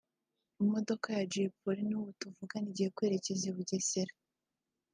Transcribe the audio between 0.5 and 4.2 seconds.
Imodoka ya Jay Polly n’ubu tuvugana igiye kwerekeza i Bugesera